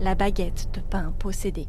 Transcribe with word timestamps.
la 0.00 0.14
baguette 0.14 0.70
de 0.74 0.80
pain 0.80 1.12
possédée. 1.12 1.68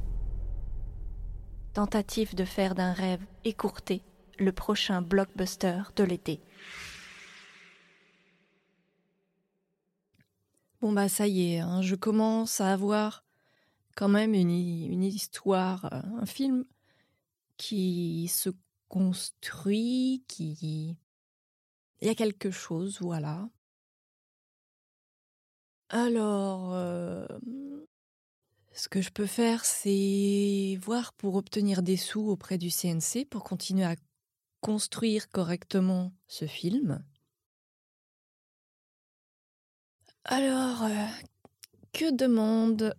Tentative 1.73 2.35
de 2.35 2.43
faire 2.43 2.75
d'un 2.75 2.91
rêve 2.91 3.25
écourté 3.45 4.03
le 4.37 4.51
prochain 4.51 5.01
blockbuster 5.01 5.83
de 5.95 6.03
l'été. 6.03 6.41
Bon 10.81 10.91
bah 10.91 11.09
ça 11.09 11.27
y 11.27 11.53
est, 11.53 11.59
hein, 11.59 11.81
je 11.81 11.95
commence 11.95 12.61
à 12.61 12.71
avoir 12.71 13.23
quand 13.95 14.09
même 14.09 14.35
une, 14.35 14.51
histoire, 15.03 15.85
euh, 15.91 16.01
un 16.21 16.25
film 16.25 16.65
qui 17.57 18.27
se 18.27 18.51
construit, 18.87 20.23
qui... 20.27 20.97
Il 21.99 22.07
y 22.07 22.11
a 22.11 22.15
quelque 22.15 22.51
chose, 22.51 22.99
voilà. 23.01 23.49
Alors, 25.89 26.75
euh, 26.75 27.25
ce 28.77 28.89
que 28.89 29.01
je 29.01 29.09
peux 29.09 29.25
faire, 29.25 29.65
c'est 29.65 30.77
voir 30.81 31.13
pour 31.13 31.35
obtenir 31.35 31.81
des 31.81 31.97
sous 31.97 32.29
auprès 32.29 32.57
du 32.57 32.69
CNC 32.69 33.25
pour 33.29 33.43
continuer 33.43 33.85
à 33.85 33.95
construire 34.61 35.29
correctement 35.29 36.13
ce 36.27 36.45
film. 36.45 37.03
Alors, 40.25 40.83
euh, 40.83 41.05
que 41.93 42.11
demande 42.11 42.95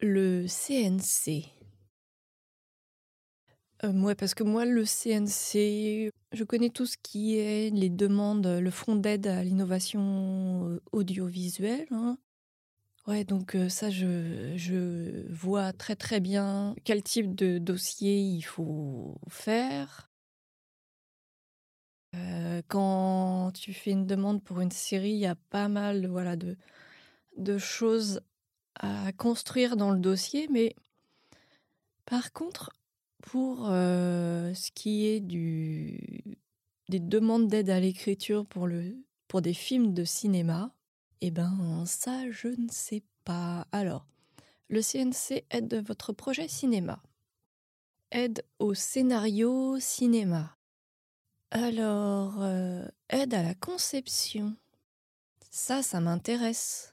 le 0.00 0.46
CNC 0.46 1.46
euh, 3.82 4.14
parce 4.14 4.34
que 4.34 4.42
moi, 4.42 4.66
le 4.66 4.84
CNC, 4.84 6.12
je 6.32 6.44
connais 6.44 6.68
tout 6.68 6.84
ce 6.84 6.98
qui 7.02 7.38
est 7.38 7.70
les 7.70 7.88
demandes, 7.88 8.46
le 8.46 8.70
fonds 8.70 8.94
d'aide 8.94 9.26
à 9.26 9.42
l'innovation 9.42 10.68
euh, 10.68 10.82
audiovisuelle. 10.92 11.88
Hein. 11.90 12.18
Ouais, 13.06 13.24
donc 13.24 13.56
ça, 13.68 13.90
je, 13.90 15.26
vois 15.32 15.72
très 15.72 15.96
très 15.96 16.20
bien 16.20 16.74
quel 16.84 17.02
type 17.02 17.34
de 17.34 17.58
dossier 17.58 18.18
il 18.18 18.42
faut 18.42 19.18
faire. 19.28 20.10
quand 22.68 23.52
tu 23.54 23.72
fais 23.72 23.90
une 23.92 24.06
demande 24.06 24.42
pour 24.42 24.60
une 24.60 24.70
série, 24.70 25.10
il 25.10 25.18
y 25.18 25.26
a 25.26 25.34
pas 25.34 25.68
mal 25.68 26.06
voilà, 26.06 26.36
de, 26.36 27.58
choses 27.58 28.20
à 28.76 29.12
construire 29.12 29.76
dans 29.76 29.90
le 29.90 29.98
dossier, 29.98 30.48
mais 30.50 30.74
par 32.04 32.32
contre, 32.32 32.70
pour 33.22 33.66
ce 33.66 34.70
qui 34.72 35.06
est 35.06 35.20
du, 35.20 36.22
des 36.88 37.00
demandes 37.00 37.48
d'aide 37.48 37.70
à 37.70 37.80
l'écriture 37.80 38.46
pour 38.46 38.68
des 39.42 39.54
films 39.54 39.94
de 39.94 40.04
cinéma, 40.04 40.72
eh 41.20 41.30
ben 41.30 41.84
ça, 41.86 42.30
je 42.30 42.48
ne 42.48 42.68
sais 42.70 43.02
pas. 43.24 43.66
Alors, 43.72 44.06
le 44.68 44.80
CNC 44.82 45.44
aide 45.50 45.86
votre 45.86 46.12
projet 46.12 46.48
cinéma. 46.48 47.02
Aide 48.10 48.44
au 48.58 48.74
scénario 48.74 49.78
cinéma. 49.78 50.56
Alors, 51.50 52.44
aide 53.08 53.34
à 53.34 53.42
la 53.42 53.54
conception. 53.54 54.56
Ça, 55.50 55.82
ça 55.82 56.00
m'intéresse. 56.00 56.92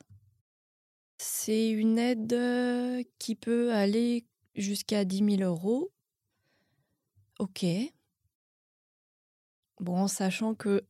C'est 1.18 1.70
une 1.70 1.98
aide 1.98 3.06
qui 3.20 3.36
peut 3.36 3.74
aller 3.74 4.26
jusqu'à 4.56 5.06
10 5.06 5.38
000 5.38 5.42
euros 5.42 5.92
Ok. 7.40 7.66
Bon, 9.80 9.98
en 9.98 10.08
sachant 10.08 10.56
que 10.56 10.84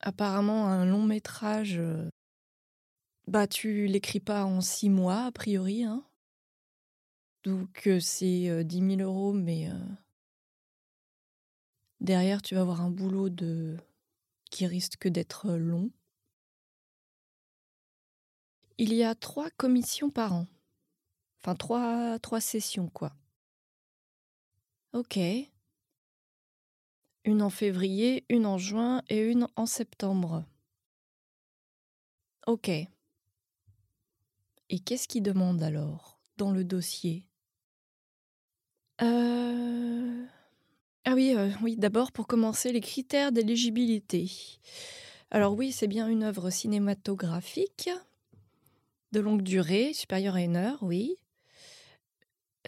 apparemment 0.00 0.68
un 0.68 0.86
long 0.86 1.02
métrage, 1.02 1.76
euh, 1.78 2.08
bah 3.30 3.46
tu 3.46 3.86
l'écris 3.86 4.20
pas 4.20 4.44
en 4.44 4.60
six 4.60 4.90
mois 4.90 5.24
a 5.24 5.32
priori, 5.32 5.84
hein. 5.84 6.04
Donc 7.44 7.88
c'est 8.00 8.50
euh, 8.50 8.62
dix 8.62 8.80
10 8.80 8.96
000 8.96 9.08
euros, 9.10 9.32
mais 9.32 9.70
derrière 12.00 12.42
tu 12.42 12.54
vas 12.54 12.60
avoir 12.60 12.82
un 12.82 12.90
boulot 12.90 13.30
de 13.30 13.78
qui 14.50 14.66
risque 14.66 15.08
d'être 15.08 15.52
long. 15.52 15.90
Il 18.78 18.94
y 18.94 19.04
a 19.04 19.14
trois 19.14 19.50
commissions 19.50 20.10
par 20.10 20.32
an. 20.32 20.46
Enfin, 21.40 21.54
trois, 21.54 22.18
trois 22.18 22.40
sessions, 22.40 22.88
quoi. 22.88 23.12
Ok. 24.92 25.18
Une 27.24 27.42
en 27.42 27.50
février, 27.50 28.24
une 28.28 28.46
en 28.46 28.58
juin 28.58 29.02
et 29.08 29.20
une 29.20 29.46
en 29.56 29.66
septembre. 29.66 30.44
Ok. 32.46 32.70
Et 34.70 34.78
qu'est-ce 34.78 35.08
qu'il 35.08 35.22
demande 35.22 35.62
alors 35.62 36.20
dans 36.38 36.52
le 36.52 36.64
dossier? 36.64 37.26
Euh... 39.02 40.24
Ah 41.04 41.14
oui, 41.14 41.34
euh, 41.36 41.50
oui. 41.62 41.76
D'abord, 41.76 42.12
pour 42.12 42.26
commencer, 42.26 42.72
les 42.72 42.80
critères 42.80 43.32
d'éligibilité. 43.32 44.30
Alors 45.32 45.54
oui, 45.54 45.72
c'est 45.72 45.88
bien 45.88 46.08
une 46.08 46.22
œuvre 46.22 46.50
cinématographique 46.50 47.90
de 49.12 49.20
longue 49.20 49.42
durée, 49.42 49.92
supérieure 49.92 50.36
à 50.36 50.42
une 50.42 50.56
heure, 50.56 50.78
oui. 50.82 51.16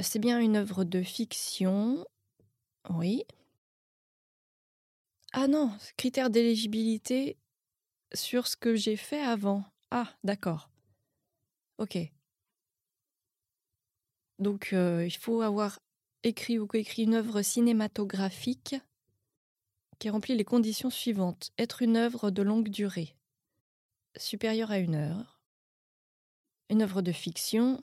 C'est 0.01 0.19
bien 0.19 0.41
une 0.41 0.57
œuvre 0.57 0.85
de 0.85 1.03
fiction 1.03 2.05
oui. 2.91 3.25
Ah 5.33 5.47
non, 5.47 5.71
critère 5.97 6.31
d'éligibilité 6.31 7.37
sur 8.13 8.49
ce 8.49 8.57
que 8.57 8.75
j'ai 8.75 8.97
fait 8.97 9.21
avant. 9.21 9.65
Ah, 9.91 10.09
d'accord. 10.25 10.72
Ok. 11.83 11.99
Donc, 14.39 14.73
euh, 14.73 15.05
il 15.05 15.17
faut 15.17 15.43
avoir 15.43 15.81
écrit 16.23 16.61
ou 16.61 16.69
coécrit 16.69 17.03
une 17.03 17.15
œuvre 17.15 17.43
cinématographique 17.43 18.77
qui 19.99 20.09
remplit 20.09 20.37
les 20.37 20.45
conditions 20.45 20.91
suivantes. 20.91 21.51
Être 21.59 21.83
une 21.83 21.97
œuvre 21.97 22.31
de 22.31 22.43
longue 22.43 22.69
durée, 22.69 23.17
supérieure 24.17 24.71
à 24.71 24.79
une 24.79 24.95
heure. 24.95 25.41
Une 26.71 26.83
œuvre 26.83 27.03
de 27.03 27.11
fiction, 27.11 27.83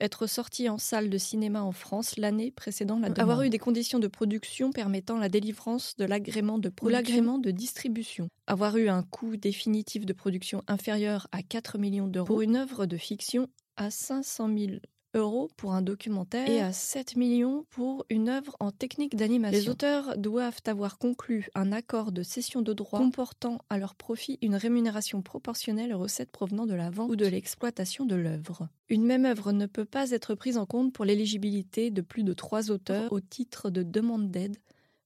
être 0.00 0.26
sorti 0.26 0.68
en 0.68 0.78
salle 0.78 1.10
de 1.10 1.18
cinéma 1.18 1.62
en 1.62 1.72
France 1.72 2.16
l'année 2.16 2.50
précédant 2.50 2.98
la 2.98 3.08
demande. 3.08 3.18
Avoir 3.18 3.42
eu 3.42 3.50
des 3.50 3.58
conditions 3.58 3.98
de 3.98 4.06
production 4.06 4.70
permettant 4.70 5.18
la 5.18 5.28
délivrance 5.28 5.96
de 5.96 6.04
l'agrément 6.04 6.58
de 6.58 6.68
production. 6.68 6.98
l'agrément 6.98 7.38
de 7.38 7.50
distribution. 7.50 8.28
Avoir 8.46 8.76
eu 8.76 8.88
un 8.88 9.02
coût 9.02 9.36
définitif 9.36 10.06
de 10.06 10.12
production 10.12 10.62
inférieur 10.68 11.28
à 11.32 11.42
4 11.42 11.78
millions 11.78 12.06
d'euros 12.06 12.26
pour 12.26 12.42
une 12.42 12.56
œuvre 12.56 12.86
de 12.86 12.96
fiction 12.96 13.48
à 13.76 13.90
500 13.90 14.48
000 14.56 14.70
euros 15.14 15.48
pour 15.56 15.72
un 15.72 15.82
documentaire 15.82 16.48
et 16.48 16.60
à 16.60 16.72
7 16.72 17.16
millions 17.16 17.64
pour 17.70 18.04
une 18.10 18.28
œuvre 18.28 18.56
en 18.60 18.70
technique 18.70 19.16
d'animation. 19.16 19.58
Les 19.58 19.68
auteurs 19.68 20.18
doivent 20.18 20.60
avoir 20.66 20.98
conclu 20.98 21.48
un 21.54 21.72
accord 21.72 22.12
de 22.12 22.22
cession 22.22 22.62
de 22.62 22.72
droits 22.72 22.98
comportant 22.98 23.58
à 23.70 23.78
leur 23.78 23.94
profit 23.94 24.38
une 24.42 24.54
rémunération 24.54 25.22
proportionnelle 25.22 25.94
aux 25.94 25.98
recettes 25.98 26.30
provenant 26.30 26.66
de 26.66 26.74
la 26.74 26.90
vente 26.90 27.10
ou 27.10 27.16
de 27.16 27.26
l'exploitation 27.26 28.04
de 28.04 28.16
l'œuvre. 28.16 28.68
Une 28.88 29.04
même 29.04 29.24
œuvre 29.24 29.52
ne 29.52 29.66
peut 29.66 29.84
pas 29.84 30.10
être 30.10 30.34
prise 30.34 30.58
en 30.58 30.66
compte 30.66 30.92
pour 30.92 31.04
l'éligibilité 31.04 31.90
de 31.90 32.02
plus 32.02 32.24
de 32.24 32.32
trois 32.32 32.70
auteurs 32.70 33.12
au 33.12 33.20
titre 33.20 33.70
de 33.70 33.82
demande 33.82 34.30
d'aide 34.30 34.56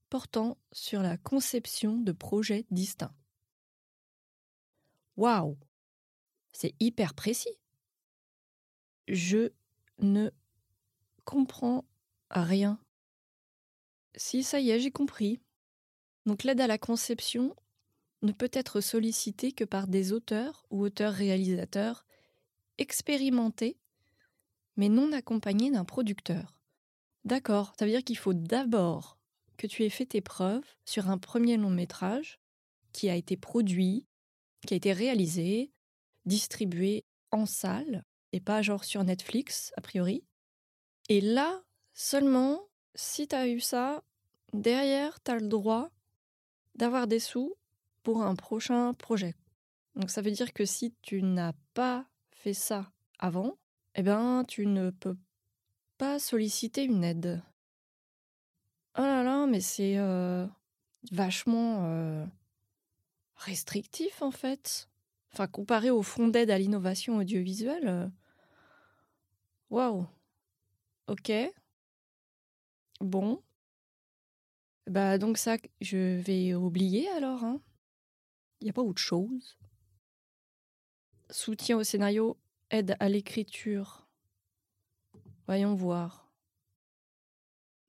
portant 0.08 0.58
sur 0.72 1.00
la 1.00 1.16
conception 1.16 1.96
de 1.96 2.12
projets 2.12 2.66
distincts. 2.70 3.14
Waouh 5.16 5.56
C'est 6.52 6.74
hyper 6.80 7.14
précis. 7.14 7.56
Je 9.08 9.52
ne 10.02 10.30
comprends 11.24 11.84
rien. 12.30 12.78
Si, 14.16 14.42
ça 14.42 14.60
y 14.60 14.70
est, 14.70 14.80
j'ai 14.80 14.90
compris. 14.90 15.40
Donc 16.26 16.44
l'aide 16.44 16.60
à 16.60 16.66
la 16.66 16.78
conception 16.78 17.56
ne 18.22 18.32
peut 18.32 18.50
être 18.52 18.80
sollicitée 18.80 19.52
que 19.52 19.64
par 19.64 19.88
des 19.88 20.12
auteurs 20.12 20.66
ou 20.70 20.82
auteurs-réalisateurs 20.82 22.06
expérimentés, 22.78 23.78
mais 24.76 24.88
non 24.88 25.12
accompagnés 25.12 25.70
d'un 25.70 25.84
producteur. 25.84 26.60
D'accord, 27.25 27.72
ça 27.78 27.84
veut 27.84 27.90
dire 27.90 28.04
qu'il 28.04 28.19
faut 28.19 28.34
d'abord 28.34 29.19
que 29.56 29.66
tu 29.66 29.84
aies 29.84 29.90
fait 29.90 30.06
tes 30.06 30.20
preuves 30.20 30.64
sur 30.84 31.08
un 31.08 31.19
premier 31.19 31.56
long 31.56 31.70
métrage 31.70 32.40
qui 32.93 33.08
a 33.08 33.16
été 33.16 33.37
produit, 33.37 34.06
qui 34.66 34.75
a 34.75 34.76
été 34.76 34.93
réalisé, 34.93 35.72
distribué 36.25 37.04
en 37.31 37.46
salle, 37.46 38.04
et 38.32 38.40
pas 38.40 38.62
genre 38.62 38.84
sur 38.84 39.05
Netflix, 39.05 39.73
a 39.76 39.81
priori. 39.81 40.25
Et 41.08 41.20
là, 41.20 41.62
seulement, 41.93 42.61
si 42.94 43.29
tu 43.29 43.34
as 43.34 43.49
eu 43.49 43.61
ça, 43.61 44.02
derrière, 44.52 45.23
tu 45.23 45.31
as 45.31 45.38
le 45.38 45.49
droit 45.49 45.90
d'avoir 46.75 47.06
des 47.06 47.20
sous 47.20 47.55
pour 48.02 48.23
un 48.23 48.34
prochain 48.34 48.94
projet. 48.94 49.34
Donc 49.96 50.11
ça 50.11 50.23
veut 50.23 50.31
dire 50.31 50.52
que 50.52 50.64
si 50.64 50.94
tu 51.02 51.23
n'as 51.23 51.52
pas 51.75 52.06
fait 52.31 52.55
ça 52.55 52.90
avant, 53.19 53.58
eh 53.94 54.02
ben 54.02 54.44
tu 54.49 54.67
ne 54.67 54.90
peux 54.90 55.17
pas 55.99 56.19
solliciter 56.19 56.85
une 56.85 57.05
aide. 57.05 57.43
Oh 58.99 59.02
là 59.02 59.23
là, 59.23 59.46
mais 59.46 59.61
c'est 59.61 59.96
euh, 59.99 60.46
vachement 61.11 61.87
euh, 61.87 62.25
restrictif 63.37 64.23
en 64.23 64.31
fait. 64.31 64.88
Enfin, 65.32 65.46
comparé 65.46 65.90
au 65.90 66.02
fonds 66.02 66.28
d'aide 66.28 66.50
à 66.50 66.58
l'innovation 66.58 67.17
audiovisuelle, 67.17 67.88
euh, 67.88 68.08
Waouh. 69.72 70.06
Ok. 71.06 71.32
Bon. 73.00 73.42
Bah 74.86 75.16
donc 75.16 75.38
ça, 75.38 75.56
je 75.80 76.19
vais 76.20 76.54
oublier 76.54 77.08
alors. 77.08 77.42
Hein. 77.42 77.58
Il 78.60 78.64
n'y 78.64 78.70
a 78.70 78.74
pas 78.74 78.82
autre 78.82 79.00
chose? 79.00 79.56
Soutien 81.30 81.78
au 81.78 81.84
scénario, 81.84 82.36
aide 82.70 82.96
à 83.00 83.08
l'écriture. 83.08 84.06
Voyons 85.46 85.75
voir. 85.75 86.30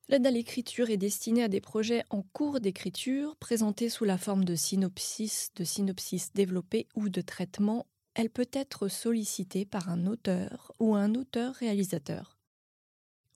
L'aide 0.07 0.25
à 0.25 0.31
l'écriture 0.31 0.89
est 0.89 0.95
destinée 0.95 1.44
à 1.44 1.50
des 1.50 1.59
projets 1.59 2.06
en 2.09 2.21
cours 2.21 2.62
d'écriture, 2.62 3.36
présentés 3.36 3.89
sous 3.89 4.06
la 4.06 4.18
forme 4.18 4.45
de 4.45 4.56
synopsis, 4.56 5.51
de 5.56 5.65
synopsis 5.65 6.31
développés 6.31 6.88
ou 6.95 7.09
de 7.09 7.19
traitements. 7.19 7.88
Elle 8.15 8.30
peut 8.30 8.50
être 8.54 8.88
sollicitée 8.88 9.65
par 9.65 9.89
un 9.89 10.06
auteur 10.06 10.71
ou 10.80 10.95
un 10.95 11.15
auteur-réalisateur. 11.15 12.38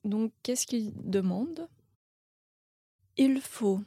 Donc, 0.04 0.32
qu'est-ce 0.42 0.66
qu'il 0.66 0.92
demande? 0.96 1.68
Il 3.16 3.40
faut 3.40 3.80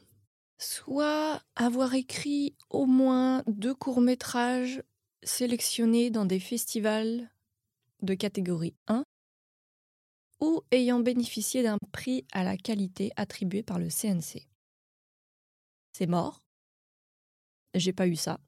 soit 0.58 1.42
avoir 1.56 1.94
écrit 1.96 2.56
au 2.70 2.86
moins 2.86 3.44
deux 3.48 3.74
courts-métrages 3.74 4.84
sélectionnés 5.24 6.12
dans 6.12 6.26
des 6.26 6.40
festivals 6.40 7.32
de 8.02 8.14
catégorie 8.14 8.76
1 8.88 9.04
ou 10.42 10.62
ayant 10.72 11.00
bénéficié 11.00 11.64
d'un 11.64 11.78
prix 11.92 12.26
à 12.32 12.44
la 12.44 12.58
qualité 12.58 13.12
attribué 13.16 13.64
par 13.64 13.80
le 13.80 13.90
CNC. 13.90 14.48
C'est 15.94 16.08
mort. 16.08 16.42
J'ai 17.74 17.94
pas 17.94 18.08
eu 18.08 18.16
ça. 18.16 18.40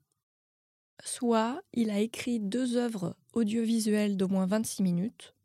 Soit 1.03 1.61
il 1.73 1.89
a 1.89 1.99
écrit 1.99 2.39
deux 2.39 2.77
œuvres 2.77 3.17
audiovisuelles 3.33 4.15
d'au 4.15 4.29
moins 4.29 4.45
26 4.45 4.83
minutes, 4.83 5.35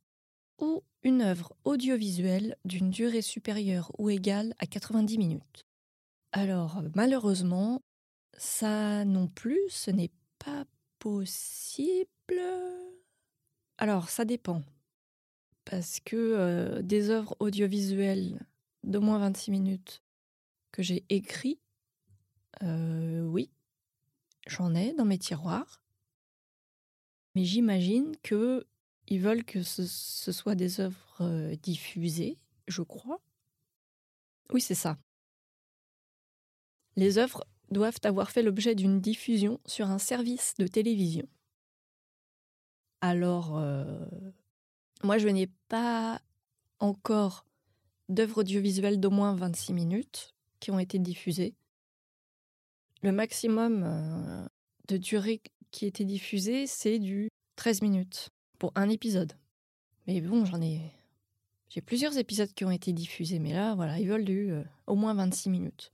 ou 0.61 0.85
une 1.03 1.21
œuvre 1.21 1.53
audiovisuelle 1.65 2.57
d'une 2.65 2.91
durée 2.91 3.23
supérieure 3.23 3.91
ou 3.99 4.09
égale 4.09 4.55
à 4.61 4.67
90 4.67 5.19
minutes. 5.19 5.67
Alors, 6.31 6.83
malheureusement, 6.95 7.83
ça 8.37 9.05
non 9.05 9.27
plus, 9.27 9.61
ce 9.69 9.91
n'est 9.91 10.13
pas 10.39 10.65
possible. 11.01 12.07
Alors, 13.79 14.11
ça 14.11 14.25
dépend. 14.25 14.63
Parce 15.65 15.99
que 15.99 16.17
euh, 16.17 16.83
des 16.83 17.11
œuvres 17.11 17.37
audiovisuelles 17.41 18.47
d'au 18.85 19.01
moins 19.01 19.19
26 19.19 19.51
minutes 19.51 20.03
que 20.71 20.83
j'ai 20.83 21.05
écrites, 21.09 21.61
euh, 22.63 23.23
oui, 23.23 23.51
j'en 24.49 24.75
ai 24.75 24.93
dans 24.95 25.05
mes 25.05 25.19
tiroirs. 25.19 25.83
Mais 27.35 27.45
j'imagine 27.45 28.17
que 28.23 28.67
ils 29.07 29.21
veulent 29.21 29.45
que 29.45 29.63
ce, 29.63 29.87
soit 30.33 30.55
des 30.55 30.81
œuvres 30.81 31.17
euh, 31.21 31.55
diffusées, 31.57 32.37
je 32.67 32.83
crois. 32.83 33.21
Oui, 34.53 34.61
c'est 34.61 34.75
ça. 34.75 34.99
Les 36.97 37.17
œuvres 37.17 37.45
doivent 37.71 38.01
avoir 38.03 38.31
fait 38.31 38.43
l'objet 38.43 38.75
d'une 38.75 39.01
diffusion 39.01 39.61
sur 39.67 39.89
un 39.89 39.99
service 39.99 40.55
de 40.59 40.67
télévision. 40.67 41.27
Alors, 43.01 43.57
euh, 43.57 44.05
moi, 45.05 45.19
je 45.19 45.29
n'ai 45.29 45.47
pas 45.69 46.21
encore 46.81 47.47
d'œuvres 48.09 48.39
audiovisuelles 48.39 49.01
d'au 49.01 49.11
moins 49.11 49.35
26 49.35 49.73
minutes 49.73 50.35
qui 50.61 50.71
ont 50.71 50.79
été 50.79 50.99
diffusées. 50.99 51.55
Le 53.03 53.13
maximum 53.13 53.83
euh, 53.85 54.47
de 54.89 54.97
durée 54.97 55.41
qui 55.71 55.87
été 55.87 56.05
diffusé, 56.05 56.67
c'est 56.67 56.99
du 56.99 57.29
13 57.57 57.83
minutes 57.83 58.31
pour 58.59 58.73
un 58.75 58.89
épisode. 58.89 59.33
Mais 60.07 60.21
bon, 60.21 60.45
j'en 60.45 60.61
ai. 60.61 60.81
J'ai 61.69 61.81
plusieurs 61.81 62.17
épisodes 62.17 62.53
qui 62.55 62.65
ont 62.65 62.71
été 62.71 62.93
diffusés, 62.93 63.39
mais 63.39 63.53
là, 63.53 63.75
voilà, 63.75 63.99
ils 63.99 64.09
veulent 64.09 64.25
du 64.25 64.51
euh, 64.51 64.65
au 64.87 64.97
moins 64.97 65.15
26 65.15 65.51
minutes. 65.51 65.93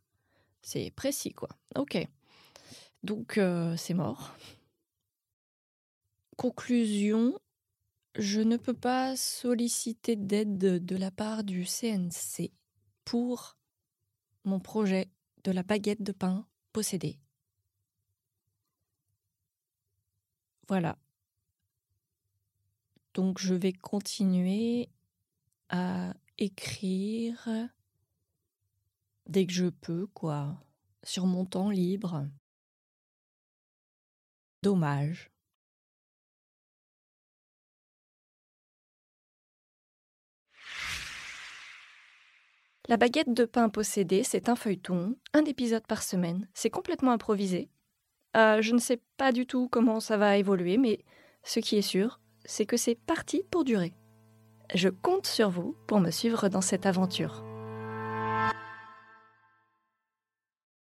C'est 0.62 0.91
précis, 0.93 1.33
quoi. 1.33 1.49
Ok. 1.77 1.99
Donc, 3.03 3.39
euh, 3.39 3.77
c'est 3.77 3.95
mort. 3.95 4.35
Conclusion 6.37 7.35
je 8.17 8.41
ne 8.41 8.56
peux 8.56 8.75
pas 8.75 9.17
solliciter 9.17 10.15
d'aide 10.17 10.85
de 10.85 10.97
la 10.97 11.11
part 11.11 11.43
du 11.43 11.65
CNC 11.65 12.53
pour 13.05 13.56
mon 14.45 14.61
projet 14.61 15.09
de 15.43 15.51
la 15.51 15.62
baguette 15.62 16.03
de 16.03 16.12
pain 16.12 16.47
Voilà. 20.69 20.99
Donc 23.15 23.38
je 23.38 23.55
vais 23.55 23.73
continuer 23.73 24.88
à 25.69 26.15
écrire 26.38 27.49
dès 29.26 29.47
que 29.47 29.53
je 29.53 29.67
peux, 29.67 30.06
quoi, 30.09 30.61
sur 31.05 31.26
mon 31.26 31.44
temps 31.47 31.71
libre. 31.71 32.29
Dommage. 34.62 35.34
La 42.87 42.99
baguette 42.99 43.33
de 43.33 43.47
pain 43.47 43.71
possédée, 43.71 44.25
c'est 44.25 44.51
un 44.51 44.57
feuilleton, 44.57 45.17
un 45.33 45.45
épisode 45.47 45.87
par 45.87 46.03
semaine. 46.03 46.47
C'est 46.53 46.69
complètement 46.69 47.13
improvisé. 47.13 47.71
Euh, 48.37 48.61
je 48.61 48.75
ne 48.75 48.79
sais 48.79 49.01
pas 49.17 49.33
du 49.33 49.47
tout 49.47 49.69
comment 49.71 50.01
ça 50.01 50.19
va 50.19 50.37
évoluer, 50.37 50.77
mais 50.77 50.99
ce 51.45 51.61
qui 51.61 51.79
est 51.79 51.83
sûr, 51.83 52.21
c'est 52.45 52.67
que 52.67 52.77
c'est 52.77 52.95
parti 52.97 53.43
pour 53.51 53.65
durer. 53.65 53.95
Je 54.75 54.91
compte 54.91 55.27
sur 55.27 55.49
vous 55.49 55.75
pour 55.87 55.99
me 55.99 56.11
suivre 56.11 56.49
dans 56.49 56.61
cette 56.61 56.85
aventure. 56.85 57.43